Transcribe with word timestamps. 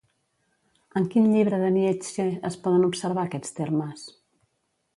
En 0.99 1.03
quin 1.15 1.27
llibre 1.33 1.59
de 1.63 1.69
Nietzsche 1.75 2.25
es 2.51 2.57
poden 2.65 2.87
observar 2.89 3.27
aquests 3.29 3.57
termes? 3.61 4.09